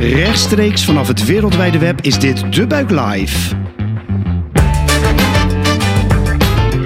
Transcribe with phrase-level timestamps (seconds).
[0.00, 3.54] Rechtstreeks vanaf het wereldwijde web is dit De Buik Live.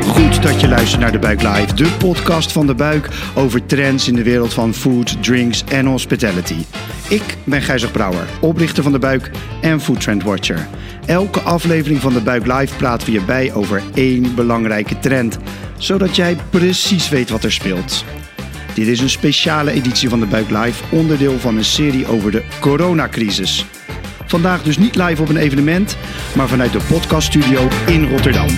[0.01, 4.09] Goed dat je luistert naar De Buik Live, de podcast van De Buik over trends
[4.09, 6.65] in de wereld van food, drinks en hospitality.
[7.09, 10.67] Ik ben Gijzig Brouwer, oprichter van De Buik en Food Trend Watcher.
[11.07, 15.39] Elke aflevering van De Buik Live praten we je bij over één belangrijke trend,
[15.77, 18.05] zodat jij precies weet wat er speelt.
[18.75, 22.45] Dit is een speciale editie van de Buik Live, onderdeel van een serie over de
[22.61, 23.67] coronacrisis.
[24.27, 25.97] Vandaag dus niet live op een evenement,
[26.37, 28.49] maar vanuit de podcaststudio in Rotterdam.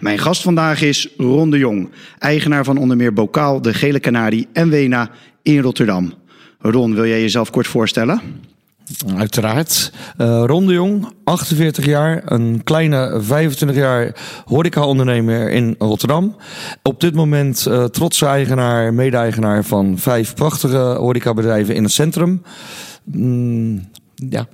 [0.00, 4.48] Mijn gast vandaag is Ron de Jong, eigenaar van onder meer Bokaal, De Gele Canarie
[4.52, 5.10] en Wena
[5.42, 6.12] in Rotterdam.
[6.58, 8.20] Ron, wil jij jezelf kort voorstellen?
[9.16, 9.92] Uiteraard.
[10.18, 16.36] Uh, Ron de Jong, 48 jaar, een kleine 25 jaar horeca-ondernemer in Rotterdam.
[16.82, 22.42] Op dit moment uh, trotse eigenaar, mede-eigenaar van vijf prachtige horecabedrijven in het centrum.
[23.04, 24.46] Mm, ja,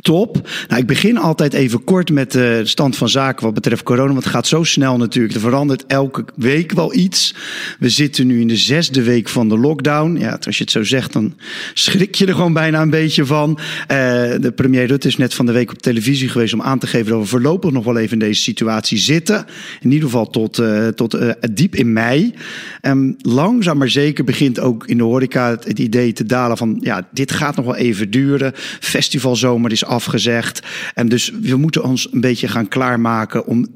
[0.00, 0.48] Top.
[0.68, 4.12] Nou, ik begin altijd even kort met de stand van zaken wat betreft corona.
[4.12, 5.34] Want het gaat zo snel natuurlijk.
[5.34, 7.34] Er verandert elke week wel iets.
[7.78, 10.16] We zitten nu in de zesde week van de lockdown.
[10.18, 11.34] Ja, als je het zo zegt, dan
[11.74, 13.50] schrik je er gewoon bijna een beetje van.
[13.50, 13.96] Uh,
[14.40, 17.10] de premier Rutte is net van de week op televisie geweest om aan te geven
[17.10, 19.46] dat we voorlopig nog wel even in deze situatie zitten.
[19.80, 21.18] In ieder geval tot, uh, tot
[21.52, 22.34] diep in mei.
[22.82, 26.78] Um, langzaam maar zeker begint ook in de horeca het, het idee te dalen van
[26.80, 28.52] ja, dit gaat nog wel even duren.
[28.80, 30.62] Festivalzomer is afgezegd.
[30.94, 33.66] En dus we moeten ons een beetje gaan klaarmaken om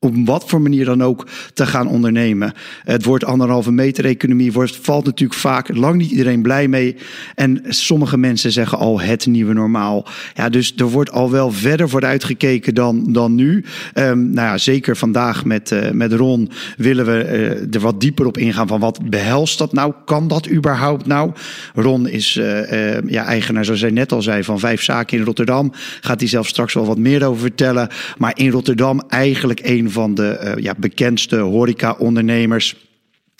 [0.00, 2.52] op wat voor manier dan ook te gaan ondernemen.
[2.84, 6.96] Het woord anderhalve meter economie wordt, valt natuurlijk vaak lang niet iedereen blij mee.
[7.34, 10.06] En sommige mensen zeggen al het nieuwe normaal.
[10.34, 13.64] Ja, dus er wordt al wel verder vooruit gekeken dan, dan nu.
[13.94, 18.26] Um, nou ja, zeker vandaag met, uh, met Ron willen we uh, er wat dieper
[18.26, 19.92] op ingaan van wat behelst dat nou?
[20.04, 21.32] Kan dat überhaupt nou?
[21.74, 25.72] Ron is uh, ja, eigenaar, zoals hij net al zei, van vijf zaken in Rotterdam.
[26.00, 27.88] Gaat hij zelf straks wel wat meer over vertellen.
[28.18, 29.60] Maar in Rotterdam eigenlijk
[29.90, 32.87] van de uh, ja, bekendste horeca-ondernemers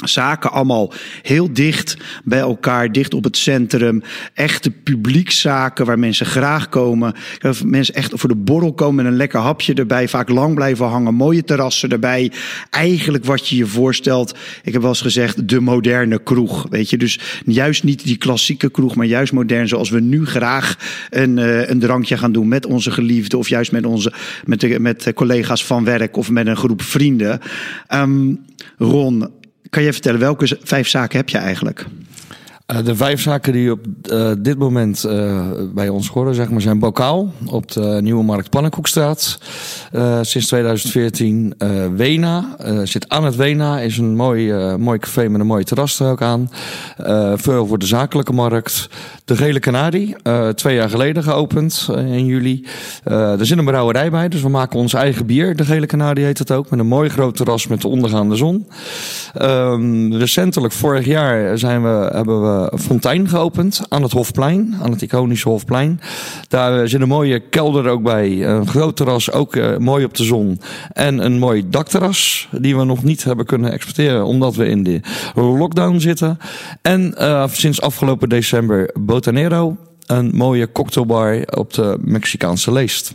[0.06, 0.92] zaken allemaal
[1.22, 4.03] heel dicht bij elkaar, dicht op het centrum.
[4.34, 7.14] Echte publiekzaken waar mensen graag komen.
[7.64, 10.08] Mensen echt voor de borrel komen met een lekker hapje erbij.
[10.08, 12.32] Vaak lang blijven hangen, mooie terrassen erbij.
[12.70, 14.34] Eigenlijk wat je je voorstelt.
[14.62, 16.66] Ik heb wel eens gezegd, de moderne kroeg.
[16.70, 20.76] Weet je, dus juist niet die klassieke kroeg, maar juist modern zoals we nu graag
[21.10, 23.37] een, uh, een drankje gaan doen met onze geliefde.
[23.37, 24.12] Of juist met onze,
[24.44, 27.41] met, met collega's van werk of met een groep vrienden.
[27.94, 28.41] Um,
[28.78, 29.28] Ron,
[29.70, 31.86] kan je vertellen, welke vijf zaken heb je eigenlijk?
[32.72, 36.60] Uh, de vijf zaken die op uh, dit moment uh, bij ons horen, zeg maar,
[36.60, 39.38] zijn Bokaal op de Nieuwe Markt Pannenkoekstraat.
[40.20, 41.54] sinds 2014
[41.96, 42.56] Wena.
[42.84, 46.22] zit aan het Wena, is een mooi, mooi café met een mooi terras er ook
[46.22, 46.50] aan.
[47.36, 48.88] veel voor de zakelijke markt.
[49.24, 50.16] De Gele Canarie,
[50.54, 52.66] twee jaar geleden geopend in juli.
[53.04, 55.56] er zit een brouwerij bij, dus we maken ons eigen bier.
[55.56, 58.68] De Gele Canarie heet het ook, met een mooi groot terras met de ondergaande zon.
[59.34, 65.02] Ehm, recentelijk, vorig jaar, zijn we, hebben we fontein geopend aan het Hofplein, aan het
[65.02, 66.00] iconische Hofplein.
[66.48, 70.24] Daar zit een mooie kelder ook bij, een groot terras, ook uh, mooi op de
[70.24, 70.60] zon.
[70.92, 75.00] En een mooi dakterras, die we nog niet hebben kunnen exporteren, omdat we in de
[75.34, 76.38] lockdown zitten.
[76.82, 77.14] En
[77.50, 79.76] sinds afgelopen december Botanero,
[80.06, 83.14] een mooie cocktailbar op de Mexicaanse leest.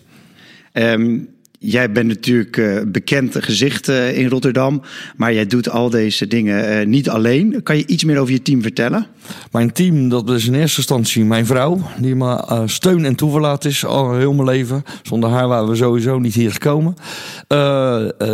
[0.73, 1.32] Um,
[1.65, 4.81] jij bent natuurlijk uh, bekend gezicht uh, in Rotterdam,
[5.15, 7.63] maar jij doet al deze dingen uh, niet alleen.
[7.63, 9.07] Kan je iets meer over je team vertellen?
[9.51, 13.85] Mijn team, dat is in eerste instantie mijn vrouw, die me steun en toeverlaat is
[13.85, 14.83] al heel mijn leven.
[15.01, 16.95] Zonder haar waren we sowieso niet hier gekomen.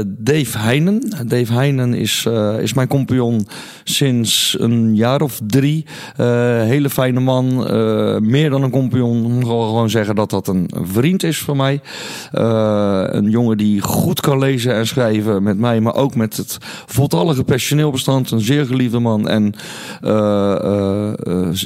[0.08, 1.14] Dave Heinen.
[1.26, 2.28] Dave Heinen is,
[2.60, 3.48] is mijn compagnon
[3.84, 5.86] sinds een jaar of drie.
[6.16, 7.56] hele fijne man,
[8.30, 9.40] meer dan een compagnon.
[9.40, 11.82] Ik gewoon zeggen dat dat een vriend is voor mij
[13.20, 17.44] een jongen die goed kan lezen en schrijven met mij, maar ook met het voltallige
[17.44, 18.32] personeelbestand.
[18.32, 19.54] Een zeer geliefde man en
[20.04, 21.12] uh,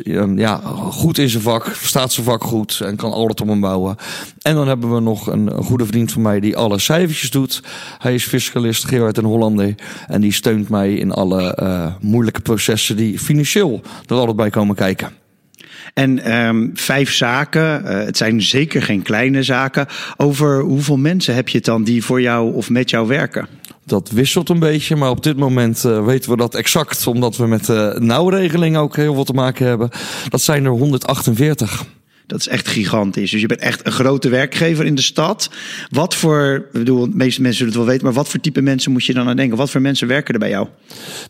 [0.06, 3.60] uh, ja, goed in zijn vak, verstaat zijn vak goed en kan altijd om hem
[3.60, 3.96] bouwen.
[4.42, 7.64] En dan hebben we nog een, een goede vriend van mij die alle cijfertjes doet.
[7.98, 9.76] Hij is fiscalist, Gerard en Hollander.
[10.08, 15.23] En die steunt mij in alle moeilijke processen die financieel er altijd bij komen kijken.
[15.94, 19.88] En um, vijf zaken, uh, het zijn zeker geen kleine zaken.
[20.18, 23.48] Over hoeveel mensen heb je het dan die voor jou of met jou werken?
[23.86, 27.48] Dat wisselt een beetje, maar op dit moment uh, weten we dat exact, omdat we
[27.48, 29.90] met de nauwregeling ook heel veel te maken hebben.
[30.30, 31.86] Dat zijn er 148.
[32.28, 33.32] Dat is echt gigantisch.
[33.32, 35.50] Dus je bent echt een grote werkgever in de stad.
[35.90, 38.62] Wat voor, ik bedoel, de meeste mensen zullen het wel weten, maar wat voor type
[38.62, 39.58] mensen moet je dan aan denken?
[39.58, 40.68] Wat voor mensen werken er bij jou?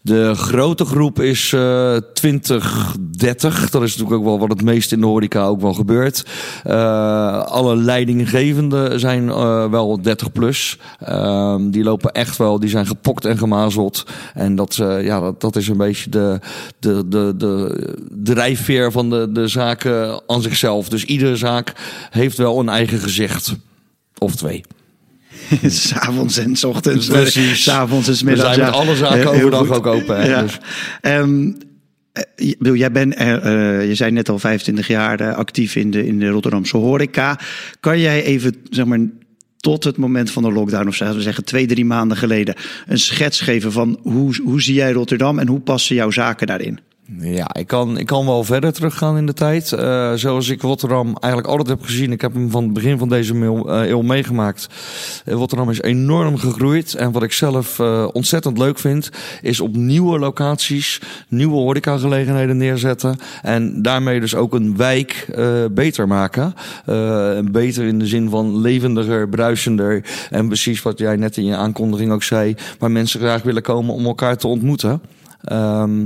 [0.01, 3.69] De grote groep is uh, 20, 30.
[3.69, 6.25] Dat is natuurlijk ook wel wat het meest in de horeca ook wel gebeurt.
[6.67, 10.77] Uh, alle leidinggevenden zijn uh, wel 30 plus.
[10.99, 14.05] Ehm, die lopen echt wel, die zijn gepokt en gemazeld.
[14.33, 16.39] En dat, uh, ja, dat, dat is een beetje de,
[16.79, 20.82] de, de, de, de drijfveer van de, de zaken aan zichzelf.
[20.89, 21.73] Dus iedere zaak
[22.09, 23.55] heeft wel een eigen gezicht.
[24.17, 24.63] Of twee.
[25.65, 27.07] S'avonds en s ochtends.
[27.07, 27.63] Precies.
[27.63, 28.49] S'avonds en s middags.
[28.49, 30.17] We zijn met alle zaken overdag ook open.
[30.21, 30.27] Hè?
[30.27, 30.41] Ja.
[30.41, 30.57] Dus,
[31.01, 31.51] Ehm,
[32.11, 36.05] eh, bedoel, jij bent, eh, je zijn net al 25 jaar eh, actief in de,
[36.05, 37.39] in de Rotterdamse horeca.
[37.79, 38.99] Kan jij even, zeg maar,
[39.57, 42.55] tot het moment van de lockdown, of zouden we zeggen twee, drie maanden geleden,
[42.87, 46.79] een schets geven van hoe, hoe zie jij Rotterdam en hoe passen jouw zaken daarin?
[47.05, 49.71] Ja, ik kan, ik kan wel verder teruggaan in de tijd.
[49.71, 52.11] Eh, zoals ik Rotterdam eigenlijk altijd heb gezien.
[52.11, 54.67] Ik heb hem van het begin van deze eeuw, eh, eeuw meegemaakt.
[55.25, 56.95] Eh, Rotterdam is enorm gegroeid.
[56.95, 57.79] En wat ik zelf
[58.13, 59.09] ontzettend leuk vind,
[59.41, 63.17] is op nieuwe locaties nieuwe horecagelegenheden neerzetten.
[63.41, 65.27] En daarmee dus ook een wijk
[65.71, 66.53] beter maken.
[67.51, 70.05] Beter in de zin van levendiger, bruisender.
[70.29, 73.93] En precies wat jij net in je aankondiging ook zei, waar mensen graag willen komen
[73.93, 75.01] om elkaar te ontmoeten.
[75.43, 76.05] Ehm,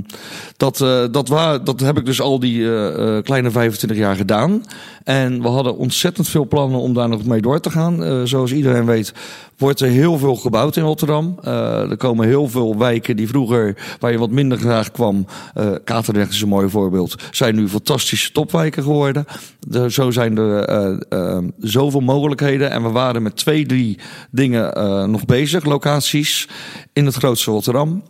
[0.57, 4.15] dat, eh, dat, wa- dat heb ik dus al die eh, eh, kleine 25 jaar
[4.15, 4.63] gedaan.
[5.03, 8.27] En we hadden ontzettend veel plannen om daar nog mee door te gaan.
[8.27, 9.13] Zoals iedereen weet,
[9.57, 11.37] wordt er heel veel gebouwd in Rotterdam.
[11.43, 15.25] Eh, er komen heel veel wijken die vroeger, waar je wat minder graag kwam.
[15.53, 17.15] eh Katerdrecht is een mooi voorbeeld.
[17.31, 19.25] Zijn nu fantastische topwijken geworden.
[19.59, 22.71] De, zo zijn er eh, zoveel mogelijkheden.
[22.71, 23.99] En we waren met twee, drie
[24.31, 24.71] dingen
[25.11, 26.47] nog bezig, locaties
[26.93, 28.03] in het grootste Rotterdam.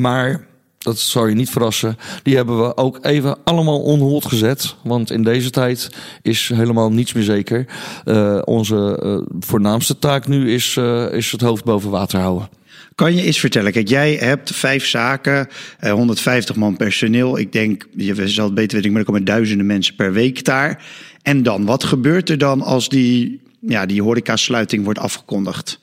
[0.00, 0.46] Maar
[0.82, 1.96] dat zal je niet verrassen.
[2.22, 4.74] Die hebben we ook even allemaal on hold gezet.
[4.82, 5.90] Want in deze tijd
[6.22, 7.66] is helemaal niets meer zeker.
[8.04, 12.48] Eh, onze eh, voornaamste taak nu is, eh, is het hoofd boven water houden.
[12.94, 15.48] Kan je eens vertellen, kijk, jij hebt vijf zaken,
[15.78, 17.38] eh, 150 man personeel.
[17.38, 20.84] Ik denk, je zal het beter weten, maar er komen duizenden mensen per week daar.
[21.22, 25.80] En dan, wat gebeurt er dan als die, ja, die horecasluiting wordt afgekondigd?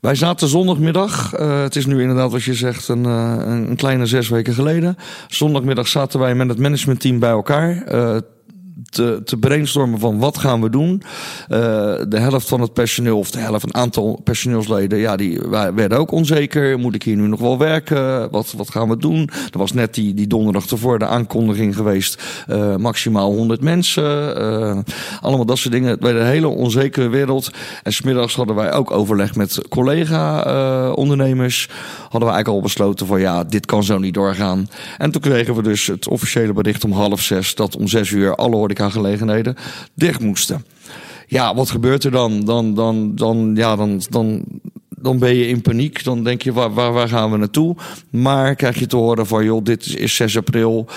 [0.00, 3.76] Wij zaten zondagmiddag, eh, het is nu inderdaad wat je zegt een, eh, een een
[3.76, 4.96] kleine zes weken geleden.
[5.28, 7.84] Zondagmiddag zaten wij met het managementteam bij elkaar.
[8.90, 11.02] Te, te brainstormen van wat gaan we doen.
[11.48, 11.58] Eh,
[12.08, 15.40] de helft van het personeel, of de helft, een aantal personeelsleden, ja, die
[15.74, 16.78] werden ook onzeker.
[16.78, 18.30] Moet ik hier nu nog wel werken?
[18.30, 19.30] Wat, wat gaan we doen?
[19.52, 22.22] Er was net die, die donderdag ervoor de aankondiging geweest.
[22.46, 24.36] eh, maximaal 100 mensen.
[24.36, 24.78] eh,
[25.20, 25.90] allemaal dat soort dingen.
[25.90, 27.50] Het werd een hele onzekere wereld.
[27.82, 31.68] En smiddags hadden wij ook overleg met collega-ondernemers.
[32.00, 34.68] hadden we eigenlijk al besloten van ja, dit kan zo niet doorgaan.
[34.98, 38.34] En toen kregen we dus het officiële bericht om half zes dat om zes uur
[38.34, 39.56] alle horecagelegenheden
[39.94, 40.64] dicht moesten.
[41.26, 42.44] Ja, wat gebeurt er dan?
[42.44, 44.44] Dan, dan, dan, ja, dan, dan,
[45.02, 46.04] dan ben je in paniek.
[46.04, 47.76] Dan denk je, waar, waar, waar gaan we naartoe?
[48.10, 50.88] Maar krijg je te horen van, joh, dit is- is 6 april.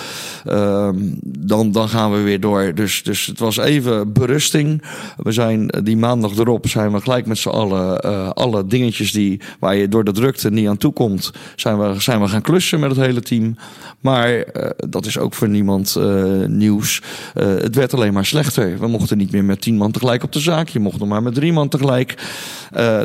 [0.46, 2.72] Ehm, dan, dan gaan we weer door.
[2.76, 4.82] Dus, dus het was even berusting.
[5.18, 9.40] We zijn die maandag erop zijn we gelijk met z'n allen eh, alle dingetjes die,
[9.60, 12.80] waar je door de drukte niet aan toe komt, zijn we, zijn we gaan klussen
[12.80, 13.56] met het hele team.
[14.00, 17.02] Maar eh, dat is ook voor niemand eh, nieuws.
[17.34, 18.80] Het werd alleen maar slechter.
[18.80, 20.68] We mochten niet meer met tien man tegelijk op de zaak.
[20.70, 22.16] Je mocht nog maar met drie man tegelijk.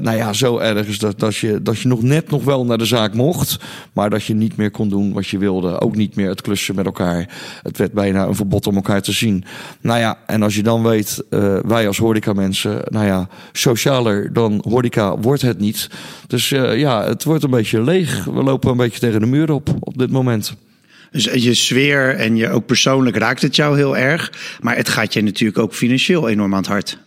[0.00, 2.84] Nou ja, zo erg dat, dat, je, dat je nog net nog wel naar de
[2.84, 3.58] zaak mocht.
[3.92, 5.80] Maar dat je niet meer kon doen wat je wilde.
[5.80, 7.28] Ook niet meer het klussen met elkaar.
[7.62, 9.44] Het werd bijna een verbod om elkaar te zien.
[9.80, 14.32] Nou ja, en als je dan weet, eh, wij als horeca mensen, nou ja, socialer
[14.32, 15.90] dan horeca wordt het niet.
[16.26, 18.24] Dus eh, ja, het wordt een beetje leeg.
[18.24, 20.56] We lopen een beetje tegen de muur op op dit moment.
[21.10, 24.32] Dus je sfeer en je ook persoonlijk raakt het jou heel erg.
[24.60, 26.98] Maar het gaat je natuurlijk ook financieel enorm aan het hart.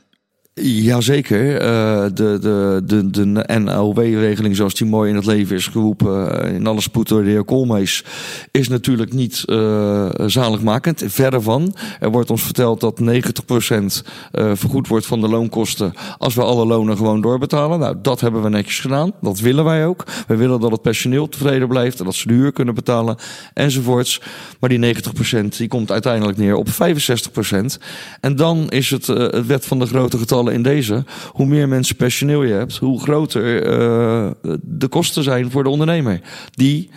[0.62, 1.58] Jazeker.
[1.58, 6.44] Eh de, de, de, de NOW-regeling zoals die mooi in het leven is geroepen...
[6.44, 8.04] eh, in alle spoed door de heer Koolmees...
[8.51, 11.04] is natuurlijk niet eh zaligmakend.
[11.06, 11.75] Verre van.
[12.00, 13.06] Er wordt ons verteld dat 90%
[14.32, 15.94] eh, vergoed wordt van de loonkosten...
[16.18, 17.80] als we alle lonen gewoon doorbetalen.
[17.80, 19.12] Nou, dat hebben we netjes gedaan.
[19.22, 20.04] Dat willen wij ook.
[20.28, 22.00] We willen dat het personeel tevreden blijft...
[22.00, 23.16] en dat ze de huur kunnen betalen,
[23.54, 24.22] enzovoorts.
[24.60, 24.96] Maar die
[25.44, 26.72] 90% die komt uiteindelijk neer op 65%.
[28.20, 31.03] En dan is het het wet van de grote getallen in deze.
[31.32, 34.29] Hoe meer mensen personeel je hebt, hoe groter eh,
[34.62, 36.22] de kosten zijn voor de ondernemer.
[36.51, 36.89] Die,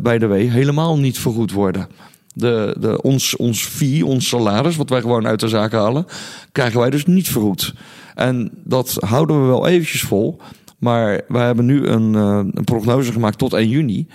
[0.00, 1.88] bij de W, helemaal niet vergoed worden.
[2.34, 6.06] De, de, ons, ons fee, ons salaris, wat wij gewoon uit de zaak halen,
[6.52, 7.74] krijgen wij dus niet vergoed.
[8.14, 10.40] En dat houden we wel eventjes vol.
[10.78, 14.06] Maar wij hebben nu een, eh, een prognose gemaakt tot 1 juni.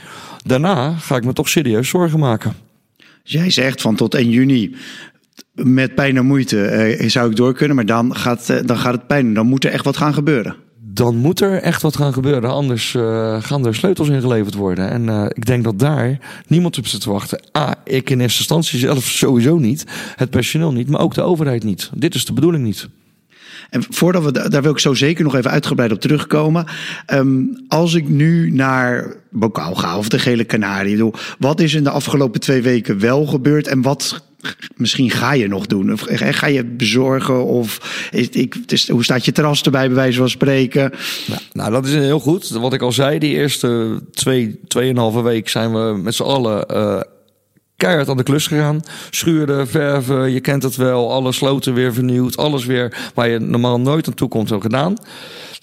[0.46, 2.54] Daarna ga ik me toch serieus zorgen maken.
[3.24, 4.76] Jij zegt van tot 1 juni
[5.54, 8.94] met pijn en moeite uh, zou ik door kunnen, maar dan gaat, uh, dan gaat
[8.94, 9.34] het pijn.
[9.34, 10.56] Dan moet er echt wat gaan gebeuren.
[10.80, 14.90] Dan moet er echt wat gaan gebeuren, anders uh, gaan er sleutels ingeleverd worden.
[14.90, 17.44] En ik denk dat daar niemand op zit te wachten.
[17.58, 19.86] A, ik in eerste instantie zelf sowieso niet,
[20.16, 21.90] het personeel niet, maar ook de overheid niet.
[21.96, 22.88] Dit is de bedoeling niet.
[23.70, 26.66] En voordat we daar wil ik zo zeker nog even uitgebreid op terugkomen.
[27.14, 31.84] Um, als ik nu naar Bokaal ga of de Gele Canarie doe, wat is in
[31.84, 34.24] de afgelopen twee weken wel gebeurd en wat
[34.76, 35.92] misschien ga je nog doen?
[35.92, 37.46] Of ga je bezorgen?
[37.46, 37.80] Of
[38.12, 40.92] is, ik, is, hoe staat je terras erbij, bij wijze van spreken?
[41.54, 42.50] Nou, dat is heel goed.
[42.50, 47.02] Wat ik al zei, die eerste twee, tweeënhalve week zijn we met z'n allen uh,
[47.76, 48.82] keihard aan de klus gegaan.
[49.10, 51.12] Schuren, verven, je kent het wel.
[51.12, 52.38] Alle sloten weer vernieuwd.
[52.38, 54.96] Alles weer waar je normaal nooit aan toe komt, gedaan.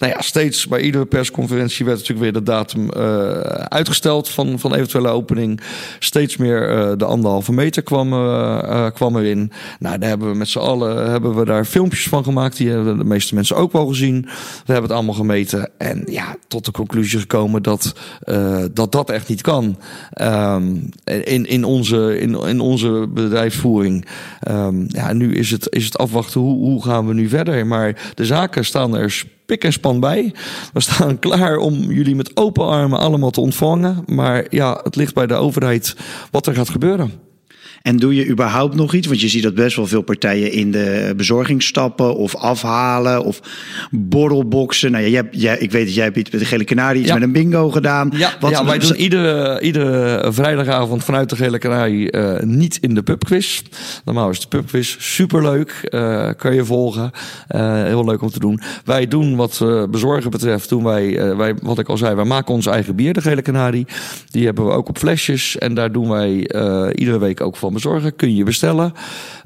[0.01, 4.73] Nou ja, steeds bij iedere persconferentie werd natuurlijk weer de datum uh, uitgesteld van, van
[4.73, 5.61] eventuele opening.
[5.99, 9.51] Steeds meer uh, de anderhalve meter kwam, uh, kwam erin.
[9.79, 12.57] Nou, daar hebben we met z'n allen hebben we daar filmpjes van gemaakt.
[12.57, 14.21] Die hebben de meeste mensen ook wel gezien.
[14.21, 15.69] We hebben het allemaal gemeten.
[15.77, 17.95] En ja, tot de conclusie gekomen dat
[18.73, 19.77] dat, dat echt niet kan.
[20.21, 24.05] Um, in, in, onze, in, in onze bedrijfsvoering.
[24.49, 27.67] Um, ja, nu is het, is het afwachten hoe, hoe gaan we nu verder.
[27.67, 30.33] Maar de zaken staan er pik en span bij.
[30.73, 34.03] We staan klaar om jullie met open armen allemaal te ontvangen.
[34.05, 35.95] Maar ja, het ligt bij de overheid
[36.31, 37.30] wat er gaat gebeuren.
[37.81, 39.07] En doe je überhaupt nog iets?
[39.07, 43.39] Want je ziet dat best wel veel partijen in de bezorging stappen of afhalen of
[43.91, 44.91] borrelboxen.
[44.91, 47.13] Nou, ja, jij, jij, ik weet dat jij hebt iets met de Gele Canarie iets
[47.13, 48.11] met een bingo gedaan.
[48.15, 52.93] Ja, Wat, ja wij doen iedere, iedere vrijdagavond vanuit de Gele Canarie uh, niet in
[52.93, 53.61] de pubquiz.
[54.05, 57.11] Normaal is de pubquiz superleuk, uh, kan je volgen.
[57.55, 58.59] Uh, heel leuk om te doen.
[58.85, 62.65] Wij doen wat bezorgen betreft, doen wij, wij, wat ik al zei, wij maken ons
[62.65, 63.87] eigen bier, de Gele Canarie.
[64.29, 66.29] Die hebben we ook op flesjes en daar doen wij
[66.95, 68.15] iedere week ook van bezorgen.
[68.15, 68.93] Kun je bestellen.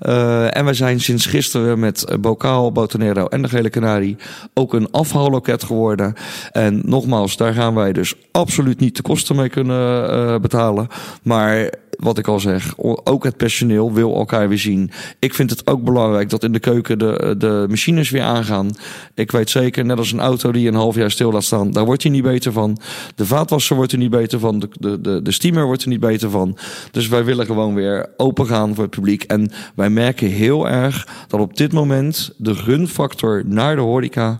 [0.02, 4.18] Uh, en we zijn sinds gisteren met Bokaal, Botonero en de Gele Canarie
[4.54, 6.14] ook een afhaalloket geworden.
[6.52, 10.88] En nogmaals, daar gaan wij dus absoluut niet de kosten mee kunnen uh, betalen.
[11.24, 12.74] Maar wat ik al zeg,
[13.04, 14.92] ook het personeel wil elkaar weer zien.
[15.20, 18.70] Ik vind het ook belangrijk dat in de keuken de, de machines weer aangaan.
[19.14, 21.86] Ik weet zeker, net als een auto die een half jaar stil laat staan, daar
[21.86, 22.78] wordt hij niet beter van.
[23.16, 24.60] De vaatwasser wordt er niet beter van.
[24.60, 26.58] De, de, de, de steamer wordt er niet beter van.
[26.92, 29.24] Dus wij willen gewoon weer open gaan voor het publiek.
[29.24, 34.40] En wij merken heel erg dat op dit moment de gunfactor naar de horeca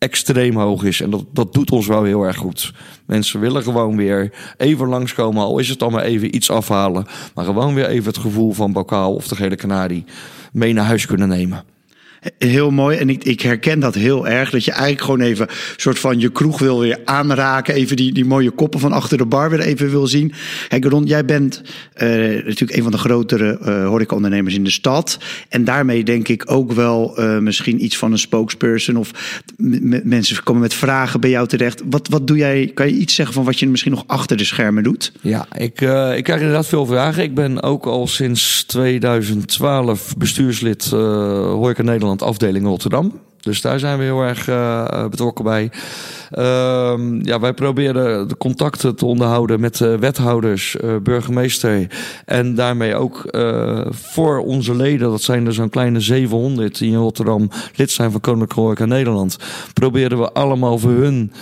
[0.00, 1.00] extreem hoog is.
[1.00, 2.72] En dat, dat doet ons wel heel erg goed.
[3.06, 7.06] Mensen willen gewoon weer even langskomen, al is het dan maar even iets afhalen.
[7.34, 10.04] Maar gewoon weer even het gevoel van bokaal of de gele kanarie
[10.52, 11.64] mee naar huis kunnen nemen.
[12.38, 12.98] Heel mooi.
[12.98, 14.50] En ik, ik herken dat heel erg.
[14.50, 17.74] Dat je eigenlijk gewoon even een soort van je kroeg wil weer aanraken.
[17.74, 20.32] Even die, die mooie koppen van achter de bar weer even wil zien.
[20.68, 22.08] Kijk, Ron, jij bent uh,
[22.44, 25.18] natuurlijk een van de grotere uh, horecaondernemers in de stad.
[25.48, 28.96] En daarmee denk ik ook wel uh, misschien iets van een spokesperson.
[28.96, 29.10] Of
[30.04, 31.82] mensen komen met vragen bij jou terecht.
[31.90, 32.70] Wat, wat doe jij?
[32.74, 35.12] Kan je iets zeggen van wat je misschien nog achter de schermen doet?
[35.20, 35.80] Ja, ik,
[36.16, 37.22] ik krijg inderdaad veel vragen.
[37.22, 43.12] Ik ben ook al sinds 2012 bestuurslid Horeca Nederland afdeling Rotterdam.
[43.40, 45.70] Dus daar zijn we heel erg uh, betrokken bij.
[46.38, 51.86] Uh, ja, wij proberen de contacten te onderhouden met uh, wethouders, burgemeester.
[52.24, 53.24] En daarmee ook
[53.90, 58.20] voor onze leden, dat zijn er zo'n kleine 700 die in Rotterdam lid zijn van
[58.20, 59.36] Koninklijke Horeca Nederland.
[59.72, 61.32] Proberen we allemaal voor hun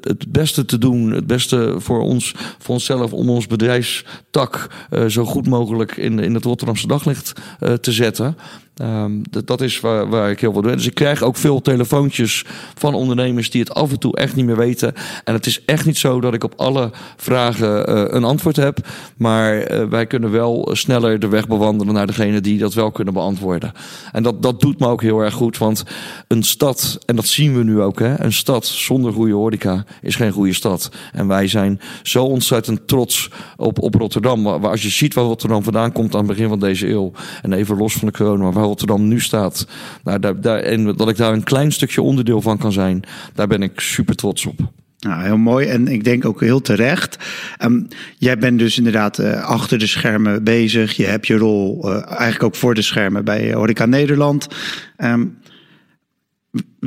[0.00, 1.10] het beste te doen.
[1.10, 4.66] Het beste voor ons, voor onszelf, om ons bedrijfstak
[5.08, 7.32] zo goed mogelijk in, in het Rotterdamse daglicht
[7.80, 8.36] te zetten.
[8.82, 10.76] Um, dat, is waar, waar, ik heel veel doe.
[10.76, 14.44] Dus ik krijg ook veel telefoontjes van ondernemers die het af en toe echt niet
[14.44, 14.94] meer weten.
[15.24, 18.78] En het is echt niet zo dat ik op alle vragen uh, een antwoord heb.
[19.16, 23.14] Maar uh, wij kunnen wel sneller de weg bewandelen naar degene die dat wel kunnen
[23.14, 23.72] beantwoorden.
[24.12, 25.58] En dat, dat doet me ook heel erg goed.
[25.58, 25.84] Want
[26.28, 30.16] een stad, en dat zien we nu ook, hè, een stad zonder goede horeca is
[30.16, 30.90] geen goede stad.
[31.12, 34.42] En wij zijn zo ontzettend trots op, op Rotterdam.
[34.42, 37.12] Maar als je ziet waar Rotterdam vandaan komt aan het begin van deze eeuw.
[37.42, 39.66] En even los van de corona, Rotterdam nu staat.
[40.04, 43.02] Nou, daar, daar, en dat ik daar een klein stukje onderdeel van kan zijn,
[43.34, 44.72] daar ben ik super trots op.
[44.98, 47.18] Nou, heel mooi en ik denk ook heel terecht.
[47.62, 47.88] Um,
[48.18, 50.96] jij bent dus inderdaad uh, achter de schermen bezig.
[50.96, 54.48] Je hebt je rol uh, eigenlijk ook voor de schermen bij Horeca Nederland.
[54.96, 55.38] Um,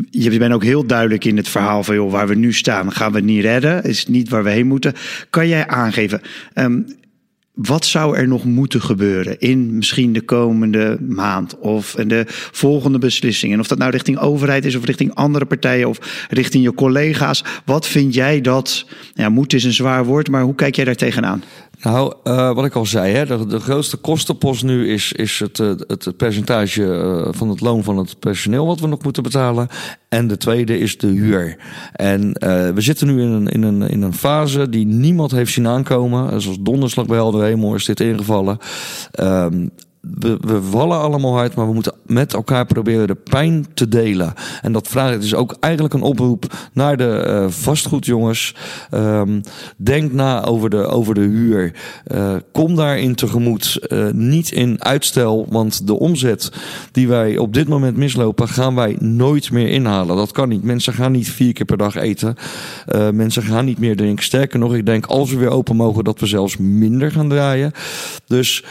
[0.10, 3.12] je bent ook heel duidelijk in het verhaal van joh, waar we nu staan, gaan
[3.12, 3.84] we niet redden.
[3.84, 4.94] Is niet waar we heen moeten.
[5.30, 6.22] Kan jij aangeven?
[6.56, 6.86] Um,
[7.54, 13.60] wat zou er nog moeten gebeuren in misschien de komende maand of de volgende beslissingen?
[13.60, 17.44] Of dat nou richting overheid is of richting andere partijen of richting je collega's.
[17.66, 20.96] Wat vind jij dat, ja, moet is een zwaar woord, maar hoe kijk jij daar
[20.96, 21.44] tegenaan?
[21.84, 25.60] Nou, uh, wat ik al zei, hè, de, de, grootste kostenpost nu is, is het,
[25.60, 29.68] uh, het percentage uh, van het loon van het personeel wat we nog moeten betalen.
[30.10, 31.58] En de tweede is de huur.
[31.94, 32.32] En
[32.76, 36.42] we zitten nu in een, in, een, in een fase die niemand heeft zien aankomen.
[36.42, 38.58] Zoals donderslag bij helder hemel is dit ingevallen.
[39.20, 39.72] Um,
[40.12, 44.34] we, we vallen allemaal uit, maar we moeten met elkaar proberen de pijn te delen.
[44.62, 48.56] En dat vraagt dus ook eigenlijk een oproep naar de uh, vastgoedjongens.
[48.92, 49.42] Um,
[49.78, 51.74] denk na over de, over de huur.
[52.08, 53.80] Uh, kom daarin tegemoet.
[53.88, 56.52] Uh, niet in uitstel, want de omzet
[56.92, 60.16] die wij op dit moment mislopen, gaan wij nooit meer inhalen.
[60.16, 60.64] Dat kan niet.
[60.64, 62.36] Mensen gaan niet vier keer per dag eten.
[63.14, 64.24] mensen gaan niet meer drinken.
[64.24, 67.72] Sterker nog, ik denk als we weer open mogen, dat we zelfs minder gaan draaien.
[68.28, 68.64] Dus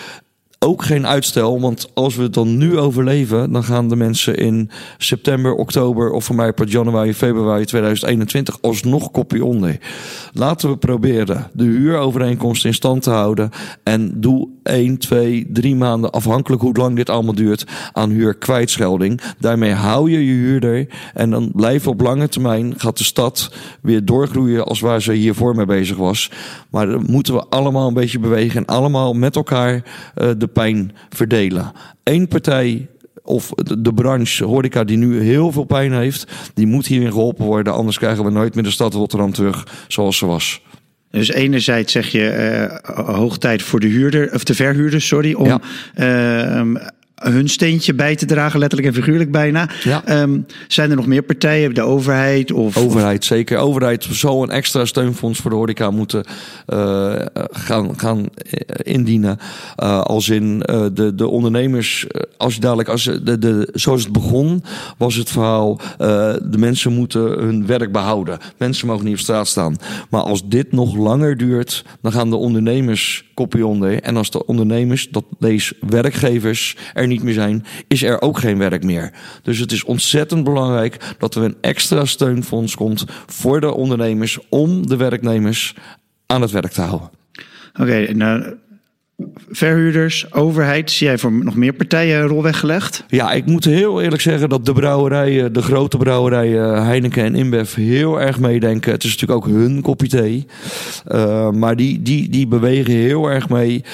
[0.63, 4.71] ook geen uitstel, want als we het dan nu overleven, dan gaan de mensen in
[4.99, 9.79] september, oktober of voor mij per januari, februari 2021 alsnog kopie onder.
[10.33, 13.51] Laten we proberen de huurovereenkomst in stand te houden
[13.83, 19.21] en doe 1, 2, 3 maanden, afhankelijk hoe lang dit allemaal duurt, aan huur kwijtschelding.
[19.39, 24.05] Daarmee hou je je huurder en dan blijven op lange termijn gaat de stad weer
[24.05, 26.31] doorgroeien als waar ze hiervoor mee bezig was.
[26.71, 30.93] Maar dan moeten we allemaal een beetje bewegen en allemaal met elkaar uh, de pijn
[31.09, 31.73] verdelen.
[32.03, 32.89] Eén partij
[33.23, 37.73] of de branche horeca die nu heel veel pijn heeft, die moet hierin geholpen worden.
[37.73, 40.63] Anders krijgen we nooit meer de stad Rotterdam terug zoals ze was.
[41.11, 45.47] Dus enerzijds zeg je uh, hoog tijd voor de huurder, of de verhuurder, sorry, om
[45.47, 45.61] ja.
[46.61, 46.77] uh,
[47.23, 49.69] hun steentje bij te dragen, letterlijk en figuurlijk bijna.
[49.83, 50.23] Ja.
[50.23, 52.53] Um, zijn er nog meer partijen, de overheid?
[52.53, 53.59] Of, overheid, zeker.
[53.59, 56.25] Overheid zal een extra steunfonds voor de horeca moeten
[56.69, 57.15] uh,
[57.51, 58.27] gaan, gaan
[58.83, 59.39] indienen.
[59.83, 60.59] Uh, als in
[60.95, 64.65] de, de ondernemers, als dadelijk, als de, de, zoals het begon,
[64.99, 65.81] was het verhaal:
[66.43, 68.39] de mensen moeten hun werk behouden.
[68.57, 69.77] Mensen mogen niet op straat staan.
[70.11, 74.03] Maar als dit nog langer duurt, dan gaan de ondernemers kopje onder.
[74.03, 78.59] En als de ondernemers, dat deze werkgevers, er niet meer zijn, is er ook geen
[78.59, 79.13] werk meer.
[79.43, 84.87] Dus het is ontzettend belangrijk dat er een extra steunfonds komt voor de ondernemers om
[84.87, 85.75] de werknemers
[86.27, 87.11] aan het werk te houden.
[87.73, 88.57] Oké, okay, nou
[89.51, 93.05] verhuurders, overheid, zie jij voor nog meer partijen een rol weggelegd?
[93.09, 97.75] Ja, ik moet heel eerlijk zeggen dat de brouwerijen, de grote brouwerijen Heineken en InBev
[97.75, 98.93] heel erg meedenken.
[98.93, 100.47] Het is natuurlijk ook hun kopje thee.
[101.13, 103.85] Uh, maar die, die, die bewegen heel erg mee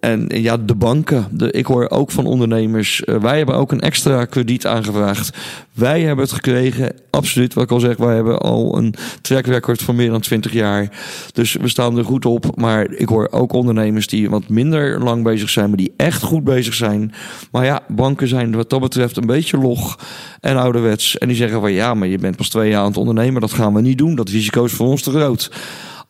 [0.00, 1.26] en ja, de banken.
[1.30, 3.02] De, ik hoor ook van ondernemers.
[3.04, 5.36] Uh, wij hebben ook een extra krediet aangevraagd.
[5.72, 6.92] Wij hebben het gekregen.
[7.10, 7.96] Absoluut, wat ik al zeg.
[7.96, 10.90] Wij hebben al een track record van meer dan 20 jaar.
[11.32, 12.56] Dus we staan er goed op.
[12.56, 15.68] Maar ik hoor ook ondernemers die wat minder lang bezig zijn.
[15.68, 17.12] Maar die echt goed bezig zijn.
[17.50, 19.98] Maar ja, banken zijn wat dat betreft een beetje log
[20.40, 21.18] en ouderwets.
[21.18, 23.40] En die zeggen van ja, maar je bent pas twee jaar aan het ondernemen.
[23.40, 24.14] Dat gaan we niet doen.
[24.14, 25.50] Dat risico is voor ons te groot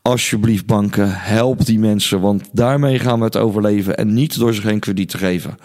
[0.08, 4.60] alsjeblieft banken, help die mensen, want daarmee gaan we het overleven en niet door ze
[4.60, 5.56] geen krediet te geven.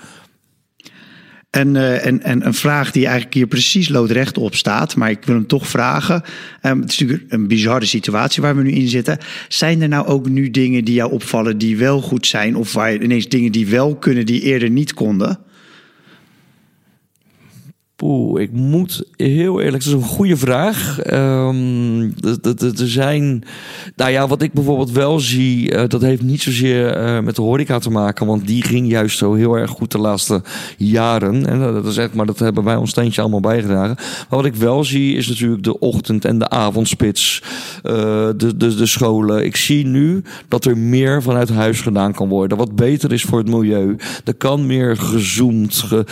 [1.50, 5.24] En, uh, en, en een vraag die eigenlijk hier precies loodrecht op staat, maar ik
[5.26, 6.24] wil hem toch vragen.
[6.62, 9.18] Um, het is natuurlijk een bizarre situatie waar we nu in zitten.
[9.48, 12.96] Zijn er nou ook nu dingen die jou opvallen die wel goed zijn, of waar
[12.96, 15.40] ineens dingen die wel kunnen die eerder niet konden?
[18.06, 21.00] Oeh, ik moet heel eerlijk, dat is een goede vraag.
[21.12, 22.14] Um,
[22.60, 23.44] er zijn,
[23.96, 27.42] nou ja, wat ik bijvoorbeeld wel zie, uh, dat heeft niet zozeer uh, met de
[27.42, 30.42] horeca te maken, want die ging juist zo heel erg goed de laatste
[30.78, 31.46] jaren.
[31.46, 33.96] En dat is echt, maar dat hebben wij ons steentje allemaal bijgedragen.
[33.98, 37.44] Maar wat ik wel zie, is natuurlijk de ochtend- en de avondspits,
[37.84, 37.92] uh,
[38.38, 39.46] de, de, de scholen.
[39.46, 43.38] Ik zie nu dat er meer vanuit huis gedaan kan worden, wat beter is voor
[43.38, 43.96] het milieu.
[44.24, 46.06] Er kan meer gezoomd, ge,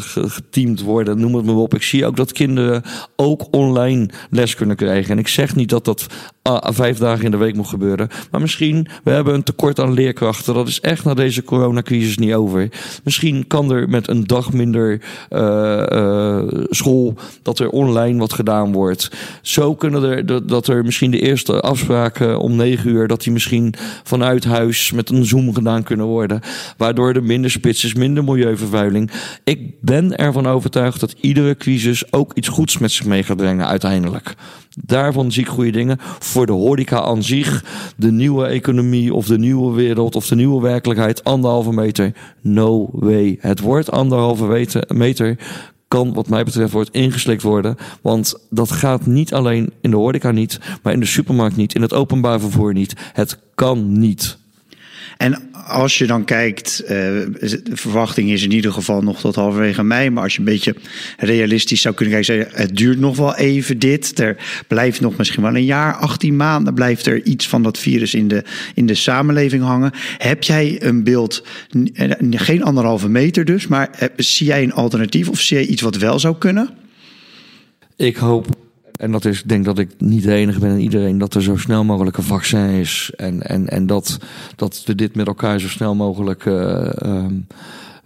[0.00, 1.74] ge, geteamd worden, noem het maar op.
[1.74, 2.82] Ik zie ook dat kinderen
[3.16, 5.10] ook online les kunnen krijgen.
[5.10, 6.06] En ik zeg niet dat dat
[6.42, 8.08] ah, vijf dagen in de week moet gebeuren.
[8.30, 10.54] Maar misschien, we hebben een tekort aan leerkrachten.
[10.54, 12.68] Dat is echt na deze coronacrisis niet over.
[13.04, 18.72] Misschien kan er met een dag minder uh, uh, school, dat er online wat gedaan
[18.72, 19.10] wordt.
[19.42, 23.74] Zo kunnen er, dat er misschien de eerste afspraken om negen uur, dat die misschien
[24.02, 26.40] vanuit huis met een Zoom gedaan kunnen worden.
[26.76, 29.10] Waardoor er minder spits is, minder milieuvervuiling.
[29.44, 33.66] Ik ben ervan overtuigd dat iedere crisis ook iets goeds met zich mee gaat brengen
[33.66, 34.34] uiteindelijk.
[34.84, 35.96] Daarvan zie ik goede dingen.
[36.18, 37.64] Voor de horeca aan zich,
[37.96, 42.12] de nieuwe economie of de nieuwe wereld of de nieuwe werkelijkheid, anderhalve meter.
[42.40, 43.38] No way.
[43.40, 45.36] Het wordt anderhalve meter
[45.88, 47.76] kan wat mij betreft wordt ingeslikt worden.
[48.02, 51.82] Want dat gaat niet alleen in de horeca niet, maar in de supermarkt niet, in
[51.82, 52.94] het openbaar vervoer niet.
[53.12, 54.38] Het kan niet.
[55.16, 59.82] En als je dan kijkt, uh, de verwachting is in ieder geval nog tot halverwege
[59.82, 60.10] mei.
[60.10, 60.74] Maar als je een beetje
[61.16, 64.18] realistisch zou kunnen kijken, het duurt nog wel even dit.
[64.18, 68.14] Er blijft nog misschien wel een jaar, 18 maanden, blijft er iets van dat virus
[68.14, 68.44] in de,
[68.74, 69.92] in de samenleving hangen.
[70.18, 71.44] Heb jij een beeld,
[72.30, 76.18] geen anderhalve meter dus, maar zie jij een alternatief of zie jij iets wat wel
[76.18, 76.70] zou kunnen?
[77.96, 78.67] Ik hoop
[78.98, 81.56] en dat is, denk dat ik niet de enige ben en iedereen, dat er zo
[81.56, 83.12] snel mogelijk een vaccin is.
[83.16, 84.18] En, en, en dat,
[84.56, 87.24] dat we dit met elkaar zo snel mogelijk uh,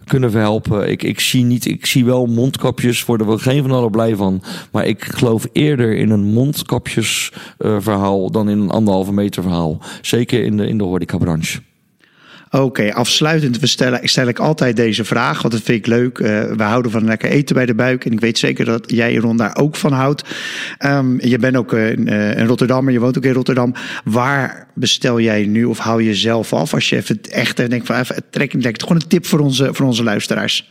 [0.05, 0.91] kunnen verhelpen.
[0.91, 4.41] Ik, ik zie niet, ik zie wel mondkapjes, worden we geen van allen blij van.
[4.71, 9.81] Maar ik geloof eerder in een mondkapjes uh, verhaal dan in een anderhalve meter verhaal.
[10.01, 11.59] Zeker in de, in de horecabranche.
[12.55, 13.67] Oké, afsluitend we
[14.03, 16.19] stel ik altijd deze vraag, want dat vind ik leuk.
[16.19, 18.05] Uh, we houden van lekker eten bij de buik.
[18.05, 20.23] En ik weet zeker dat jij, Ron, daar ook van houdt.
[20.85, 21.89] Um, je bent ook uh,
[22.37, 23.73] in Rotterdam, maar je woont ook in Rotterdam.
[24.03, 26.73] Waar bestel jij nu of hou je zelf af?
[26.73, 28.51] Als je even echt denkt van even trek.
[28.51, 30.69] Gewoon een tip voor onze, voor onze luisteraars.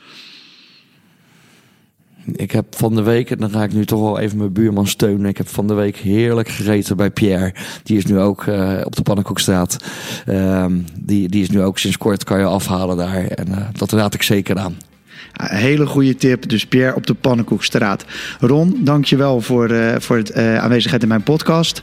[2.33, 4.87] Ik heb van de week, en dan ga ik nu toch wel even mijn buurman
[4.87, 5.27] steunen.
[5.27, 7.55] Ik heb van de week heerlijk gegeten bij Pierre.
[7.83, 9.77] Die is nu ook uh, op de Pannenkoekstraat.
[10.29, 13.25] Um, die, die is nu ook sinds kort, kan je afhalen daar.
[13.27, 14.77] En uh, dat raad ik zeker aan.
[15.33, 16.49] Een hele goede tip.
[16.49, 18.05] Dus Pierre op de Pannenkoekstraat.
[18.41, 21.83] Ron, dankjewel voor, uh, voor het uh, aanwezigheid in mijn podcast.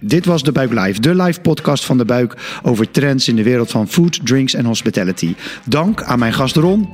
[0.00, 3.42] Dit was De Buik Live, de live podcast van De Buik over trends in de
[3.42, 5.34] wereld van food, drinks en hospitality.
[5.64, 6.88] Dank aan mijn gast Ron.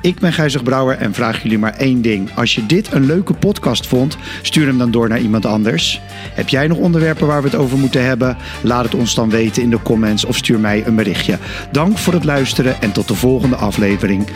[0.00, 2.30] Ik ben Gijzig Brouwer en vraag jullie maar één ding.
[2.34, 6.00] Als je dit een leuke podcast vond, stuur hem dan door naar iemand anders.
[6.34, 8.36] Heb jij nog onderwerpen waar we het over moeten hebben?
[8.62, 11.38] Laat het ons dan weten in de comments of stuur mij een berichtje.
[11.72, 14.26] Dank voor het luisteren en tot de volgende aflevering.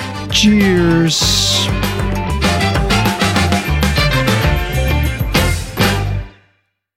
[0.87, 1.96] Cheers!